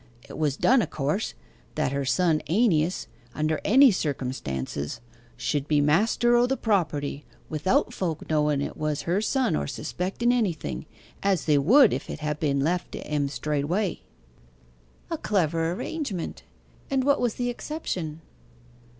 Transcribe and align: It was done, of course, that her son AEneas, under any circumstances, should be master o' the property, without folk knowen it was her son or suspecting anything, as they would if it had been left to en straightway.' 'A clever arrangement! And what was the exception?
It 0.27 0.35
was 0.35 0.57
done, 0.57 0.81
of 0.81 0.89
course, 0.89 1.35
that 1.75 1.91
her 1.91 2.05
son 2.05 2.41
AEneas, 2.49 3.05
under 3.35 3.61
any 3.63 3.91
circumstances, 3.91 4.99
should 5.37 5.67
be 5.67 5.79
master 5.79 6.35
o' 6.35 6.47
the 6.47 6.57
property, 6.57 7.23
without 7.49 7.93
folk 7.93 8.27
knowen 8.27 8.63
it 8.63 8.77
was 8.77 9.03
her 9.03 9.21
son 9.21 9.55
or 9.55 9.67
suspecting 9.67 10.31
anything, 10.33 10.87
as 11.21 11.45
they 11.45 11.59
would 11.59 11.93
if 11.93 12.09
it 12.09 12.17
had 12.17 12.39
been 12.39 12.61
left 12.61 12.93
to 12.93 13.05
en 13.05 13.29
straightway.' 13.29 13.99
'A 15.11 15.17
clever 15.19 15.71
arrangement! 15.73 16.41
And 16.89 17.03
what 17.03 17.21
was 17.21 17.35
the 17.35 17.49
exception? 17.51 18.21